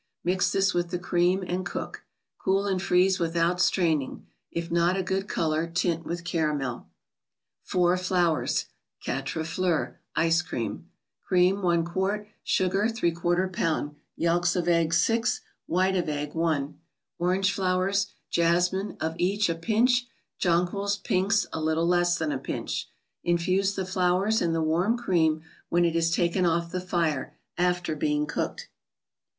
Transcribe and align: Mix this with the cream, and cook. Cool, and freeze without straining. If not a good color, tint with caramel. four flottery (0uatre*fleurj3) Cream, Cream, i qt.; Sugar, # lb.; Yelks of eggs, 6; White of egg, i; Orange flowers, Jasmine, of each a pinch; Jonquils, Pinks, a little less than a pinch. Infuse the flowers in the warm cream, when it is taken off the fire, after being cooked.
Mix 0.23 0.51
this 0.51 0.73
with 0.73 0.89
the 0.89 0.97
cream, 0.97 1.43
and 1.45 1.63
cook. 1.63 2.05
Cool, 2.39 2.65
and 2.65 2.81
freeze 2.81 3.19
without 3.19 3.61
straining. 3.61 4.25
If 4.49 4.71
not 4.71 4.97
a 4.97 5.03
good 5.03 5.27
color, 5.27 5.67
tint 5.67 6.07
with 6.07 6.23
caramel. 6.23 6.87
four 7.61 7.95
flottery 7.97 8.47
(0uatre*fleurj3) 9.05 10.39
Cream, 10.43 10.87
Cream, 11.23 11.57
i 11.67 11.77
qt.; 11.77 12.25
Sugar, 12.43 12.85
# 12.85 12.85
lb.; 12.85 13.95
Yelks 14.15 14.55
of 14.55 14.67
eggs, 14.67 14.97
6; 15.03 15.41
White 15.67 15.95
of 15.95 16.09
egg, 16.09 16.31
i; 16.35 16.67
Orange 17.19 17.53
flowers, 17.53 18.07
Jasmine, 18.31 18.97
of 18.99 19.13
each 19.19 19.49
a 19.51 19.53
pinch; 19.53 20.07
Jonquils, 20.39 20.97
Pinks, 20.97 21.45
a 21.53 21.61
little 21.61 21.85
less 21.85 22.17
than 22.17 22.31
a 22.31 22.39
pinch. 22.39 22.87
Infuse 23.23 23.75
the 23.75 23.85
flowers 23.85 24.41
in 24.41 24.53
the 24.53 24.63
warm 24.63 24.97
cream, 24.97 25.43
when 25.69 25.85
it 25.85 25.95
is 25.95 26.09
taken 26.09 26.43
off 26.43 26.71
the 26.71 26.81
fire, 26.81 27.35
after 27.59 27.95
being 27.95 28.25
cooked. 28.25 28.67